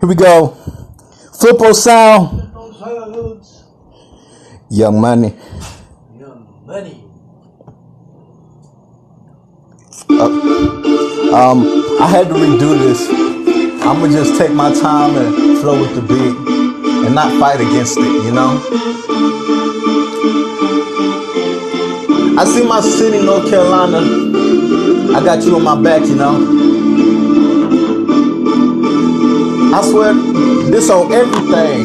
Here 0.00 0.08
we 0.08 0.14
go. 0.14 0.56
Flipo 1.32 1.74
sound. 1.74 2.52
Young 4.70 5.00
money. 5.00 5.34
Young 6.16 6.62
money. 6.64 7.04
Um, 11.34 11.64
I 12.00 12.06
had 12.06 12.28
to 12.28 12.34
redo 12.34 12.78
this. 12.78 13.08
I'm 13.82 14.00
gonna 14.00 14.12
just 14.12 14.38
take 14.38 14.52
my 14.52 14.72
time 14.72 15.16
and 15.16 15.58
flow 15.58 15.80
with 15.80 15.94
the 15.96 16.02
beat 16.02 16.36
and 17.06 17.14
not 17.14 17.32
fight 17.40 17.60
against 17.60 17.98
it, 17.98 18.24
you 18.24 18.30
know? 18.30 18.62
I 22.38 22.44
see 22.44 22.64
my 22.64 22.80
city, 22.80 23.24
North 23.24 23.50
Carolina. 23.50 23.98
I 25.16 25.24
got 25.24 25.42
you 25.42 25.56
on 25.56 25.64
my 25.64 25.80
back, 25.82 26.06
you 26.06 26.14
know? 26.14 26.67
I 29.70 29.82
swear, 29.82 30.14
this 30.70 30.88
on 30.88 31.12
everything. 31.12 31.84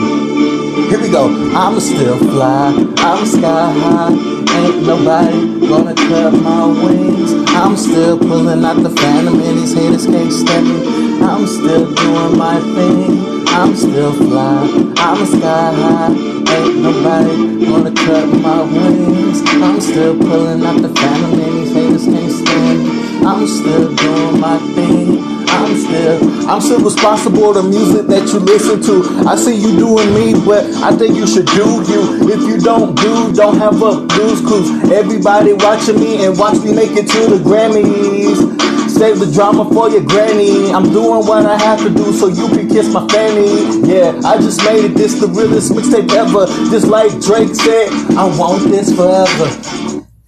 Here 0.89 1.01
we 1.01 1.09
go. 1.09 1.27
I'm 1.53 1.79
still 1.81 2.17
fly, 2.17 2.71
I'm 2.97 3.25
sky 3.25 3.73
high. 3.73 4.11
Ain't 4.55 4.87
nobody 4.87 5.59
gonna 5.67 5.93
cut 5.93 6.33
my 6.33 6.65
wings. 6.65 7.33
I'm 7.49 7.75
still 7.75 8.17
pulling 8.17 8.63
out 8.63 8.81
the 8.81 8.89
phantom, 8.89 9.39
and 9.41 9.57
these 9.59 9.73
haters 9.73 10.05
can't 10.05 10.31
stand 10.31 10.65
me. 10.65 11.21
I'm 11.23 11.45
still 11.45 11.93
doing 11.93 12.37
my 12.37 12.59
thing. 12.73 13.47
I'm 13.49 13.75
still 13.75 14.13
fly, 14.13 14.93
I'm 14.97 15.25
sky 15.25 15.73
high. 15.73 16.09
Ain't 16.55 16.77
nobody 16.77 17.65
gonna 17.65 17.91
cut 17.91 18.27
my 18.27 18.63
wings. 18.63 19.41
I'm 19.61 19.81
still 19.81 20.17
pulling 20.17 20.63
out 20.63 20.81
the 20.81 20.89
phantom, 20.89 21.33
and 21.37 21.53
these 21.57 21.73
haters 21.73 22.05
can't 22.05 22.31
stand 22.31 22.83
me. 22.83 23.25
I'm 23.27 23.45
still 23.45 23.93
doing 23.93 24.39
my 24.39 24.57
thing. 24.73 25.32
I'm 25.63 25.77
still, 25.77 26.49
I'm 26.49 26.61
still 26.61 26.81
responsible 26.83 27.53
the 27.53 27.63
music 27.63 28.07
that 28.07 28.27
you 28.27 28.39
listen 28.39 28.81
to. 28.83 29.27
I 29.29 29.35
see 29.35 29.55
you 29.55 29.77
doing 29.79 30.13
me, 30.13 30.33
but 30.45 30.65
I 30.83 30.91
think 30.91 31.15
you 31.15 31.25
should 31.25 31.47
do 31.47 31.79
you. 31.87 32.27
If 32.27 32.41
you 32.43 32.59
don't 32.59 32.95
do, 32.99 33.31
don't 33.33 33.57
have 33.57 33.81
a 33.81 34.03
blues 34.03 34.41
cruise. 34.41 34.67
Everybody 34.91 35.53
watching 35.53 35.99
me 35.99 36.25
and 36.25 36.37
watch 36.37 36.59
me 36.59 36.75
make 36.75 36.91
it 36.99 37.07
to 37.07 37.21
the 37.31 37.39
Grammys. 37.39 38.43
Save 38.89 39.19
the 39.19 39.31
drama 39.31 39.63
for 39.73 39.89
your 39.89 40.03
granny. 40.03 40.71
I'm 40.71 40.91
doing 40.91 41.25
what 41.25 41.45
I 41.45 41.57
have 41.57 41.79
to 41.79 41.89
do 41.89 42.11
so 42.11 42.27
you 42.27 42.47
can 42.49 42.67
kiss 42.67 42.91
my 42.93 43.07
fanny. 43.07 43.87
Yeah, 43.87 44.19
I 44.25 44.37
just 44.37 44.63
made 44.65 44.83
it. 44.85 44.95
This 44.95 45.15
the 45.19 45.27
realest 45.27 45.71
mixtape 45.71 46.11
ever. 46.11 46.45
Just 46.69 46.87
like 46.87 47.09
Drake 47.21 47.55
said, 47.55 47.89
I 48.19 48.27
want 48.37 48.69
this 48.69 48.93
forever. 48.93 49.47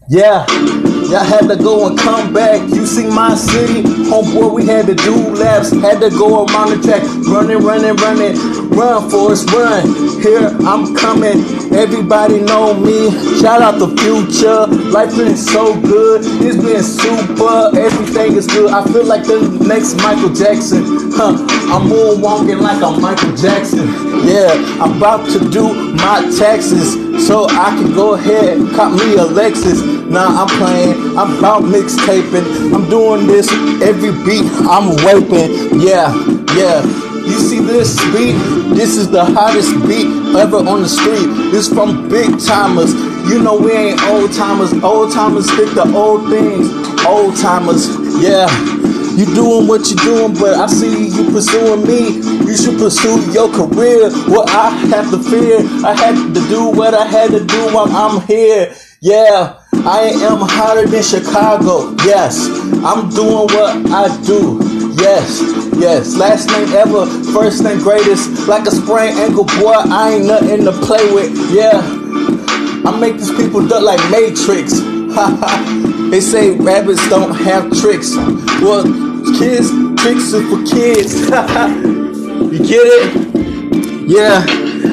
Yeah, 0.10 0.46
y'all 1.10 1.24
had 1.24 1.48
to 1.48 1.56
go 1.56 1.88
and 1.88 1.98
come 1.98 2.34
back. 2.34 2.62
You 2.70 2.86
see 2.86 3.08
my 3.08 3.36
city, 3.36 3.84
homeboy, 3.84 4.54
we 4.54 4.66
had 4.66 4.88
to 4.88 4.96
do 4.96 5.16
laps. 5.36 5.72
Had 5.72 6.02
to 6.02 6.10
go 6.10 6.46
around 6.46 6.70
the 6.72 6.82
track, 6.82 7.04
running, 7.28 7.60
running, 7.60 7.96
running. 7.98 8.36
Run, 8.70 9.10
Forrest, 9.10 9.50
run. 9.52 9.88
Here 10.22 10.50
I'm 10.66 10.96
coming. 10.96 11.44
Everybody 11.74 12.42
know 12.42 12.74
me. 12.74 13.12
Shout 13.40 13.62
out 13.62 13.80
the 13.80 13.90
future. 14.02 14.68
Life 14.92 15.16
been 15.16 15.38
so 15.38 15.80
good. 15.82 16.22
It's 16.44 16.58
been 16.58 16.84
super. 16.84 17.72
Everything 17.78 18.36
is 18.36 18.48
good. 18.48 18.72
I 18.72 18.84
feel 18.92 19.06
like 19.06 19.24
the 19.24 19.40
next 19.68 19.96
Michael 19.98 20.34
Jackson. 20.34 20.84
Huh. 21.14 21.36
I'm 21.72 21.88
moonwalking 21.90 22.62
like 22.62 22.82
I'm 22.84 23.02
Michael 23.02 23.36
Jackson. 23.36 23.88
Yeah, 24.26 24.52
I'm 24.82 24.98
about 24.98 25.30
to 25.32 25.50
do 25.50 25.74
my 25.96 26.22
taxes 26.38 27.28
so 27.28 27.46
I 27.50 27.70
can 27.78 27.94
go 27.94 28.16
ahead 28.16 28.58
and 28.58 28.70
cop 28.76 28.92
me 28.92 29.14
a 29.16 29.26
Lexus. 29.26 29.95
Nah, 30.08 30.44
I'm 30.44 30.48
playing. 30.60 31.18
I'm 31.18 31.38
about 31.40 31.64
mixtaping. 31.64 32.74
I'm 32.74 32.90
doing 32.90 33.28
this 33.28 33.52
every 33.82 34.12
beat. 34.24 34.46
I'm 34.70 34.96
waping. 35.04 35.82
Yeah, 35.82 36.14
yeah. 36.56 36.84
You 37.26 37.40
see 37.40 37.60
this 37.60 37.98
beat? 38.14 38.38
This 38.76 38.98
is 38.98 39.10
the 39.10 39.26
hottest 39.26 39.74
beat 39.88 40.06
ever 40.36 40.58
on 40.58 40.84
the 40.84 40.90
street. 40.90 41.26
This 41.52 41.68
from 41.68 42.08
big 42.08 42.40
timers. 42.40 42.94
You 43.28 43.42
know 43.42 43.58
we 43.58 43.72
ain't 43.72 44.02
old 44.04 44.32
timers. 44.32 44.72
Old 44.84 45.12
timers 45.12 45.52
stick 45.52 45.74
to 45.74 45.92
old 45.96 46.30
things. 46.30 46.70
Old 47.04 47.36
timers, 47.38 47.90
yeah. 48.22 48.48
You 49.18 49.26
doing 49.34 49.66
what 49.66 49.90
you 49.90 49.96
doing, 49.98 50.34
but 50.34 50.54
I 50.54 50.68
see 50.68 51.08
you 51.08 51.32
pursuing 51.32 51.88
me. 51.88 52.22
You 52.46 52.56
should 52.56 52.78
pursue 52.78 53.32
your 53.32 53.50
career. 53.50 54.12
What 54.30 54.50
I 54.52 54.70
have 54.70 55.10
to 55.10 55.18
fear, 55.18 55.60
I 55.84 55.96
had 55.96 56.34
to 56.36 56.48
do 56.50 56.70
what 56.70 56.94
I 56.94 57.06
had 57.06 57.32
to 57.32 57.44
do 57.44 57.74
while 57.74 57.88
I'm 57.90 58.22
here. 58.28 58.76
Yeah, 59.02 59.60
I 59.88 60.10
am 60.26 60.40
hotter 60.42 60.88
than 60.88 61.04
Chicago. 61.04 61.92
Yes, 62.04 62.50
I'm 62.84 63.08
doing 63.10 63.46
what 63.54 63.86
I 63.92 64.10
do. 64.26 64.58
Yes, 64.98 65.44
yes. 65.78 66.16
Last 66.16 66.48
name 66.48 66.70
ever, 66.70 67.06
first 67.32 67.62
name 67.64 67.78
greatest. 67.78 68.48
Like 68.48 68.66
a 68.66 68.72
sprained 68.72 69.20
ankle, 69.20 69.44
boy. 69.46 69.76
I 69.76 70.14
ain't 70.14 70.26
nothing 70.26 70.66
to 70.66 70.72
play 70.72 71.14
with. 71.14 71.38
Yeah, 71.54 71.82
I 72.84 72.98
make 73.00 73.18
these 73.18 73.30
people 73.30 73.68
duck 73.68 73.84
like 73.84 74.00
Matrix. 74.10 74.80
they 76.10 76.20
say 76.20 76.58
rabbits 76.58 77.08
don't 77.08 77.36
have 77.36 77.72
tricks. 77.80 78.16
Well, 78.66 78.86
kids, 79.38 79.70
tricks 80.02 80.34
are 80.34 80.42
for 80.50 80.66
kids. 80.66 81.14
you 81.30 82.58
get 82.58 82.82
it? 82.90 84.10
Yeah, 84.10 84.44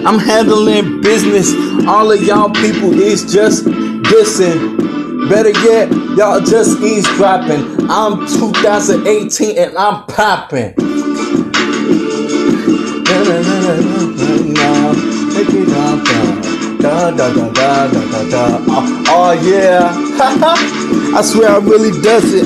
I'm 0.07 0.19
handling 0.19 1.01
business. 1.01 1.51
All 1.89 2.13
of 2.13 2.23
y'all 2.23 2.51
people 2.51 2.93
is 3.01 3.33
just 3.33 3.65
dissing. 4.13 5.29
Better 5.31 5.51
yet, 5.65 5.91
y'all 6.17 6.41
just 6.41 6.83
eavesdropping. 6.83 7.89
I'm 7.91 8.27
2018 8.27 9.57
and 9.57 9.77
I'm 9.79 10.05
popping. 10.07 10.75
Da, 16.83 17.11
da, 17.11 17.33
da, 17.33 17.49
da, 17.49 17.87
da, 17.89 18.29
da, 18.29 18.59
oh 19.09 19.33
yeah. 19.45 19.93
I 21.17 21.23
swear 21.23 21.51
I 21.51 21.59
really 21.59 21.93
does 22.03 22.35
it. 22.35 22.45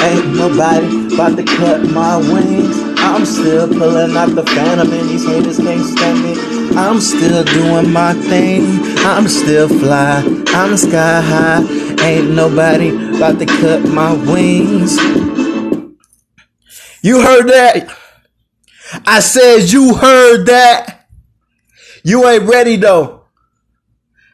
Ain't 0.00 0.36
nobody 0.36 1.14
about 1.14 1.36
to 1.36 1.44
cut 1.44 1.82
my 1.90 2.16
wings. 2.16 2.93
I'm 3.04 3.26
still 3.26 3.68
pulling 3.68 4.16
out 4.16 4.30
the 4.34 4.44
phantom 4.44 4.92
and 4.92 5.08
these 5.08 5.26
haters 5.26 5.58
can't 5.58 5.84
stand 5.84 6.22
me. 6.24 6.76
I'm 6.76 7.00
still 7.00 7.44
doing 7.44 7.92
my 7.92 8.14
thing. 8.14 8.64
I'm 9.04 9.28
still 9.28 9.68
fly. 9.68 10.24
I'm 10.48 10.76
sky 10.76 11.20
high. 11.20 11.62
Ain't 12.02 12.30
nobody 12.30 12.88
about 13.16 13.38
to 13.38 13.46
cut 13.46 13.84
my 13.88 14.14
wings. 14.14 14.96
You 17.02 17.20
heard 17.20 17.46
that? 17.48 17.94
I 19.06 19.20
said 19.20 19.70
you 19.70 19.94
heard 19.94 20.46
that. 20.46 21.06
You 22.02 22.26
ain't 22.26 22.44
ready 22.44 22.76
though. 22.76 23.23